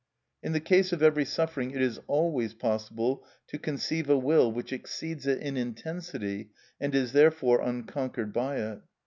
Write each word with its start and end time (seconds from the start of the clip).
In 0.41 0.53
the 0.53 0.59
case 0.59 0.91
of 0.91 1.03
every 1.03 1.25
suffering, 1.25 1.69
it 1.69 1.79
is 1.83 1.99
always 2.07 2.55
possible 2.55 3.23
to 3.45 3.59
conceive 3.59 4.09
a 4.09 4.17
will 4.17 4.51
which 4.51 4.73
exceeds 4.73 5.27
it 5.27 5.37
in 5.43 5.57
intensity 5.57 6.49
and 6.79 6.95
is 6.95 7.11
therefore 7.13 7.61
unconquered 7.61 8.33
by 8.33 8.55
it. 8.57 8.79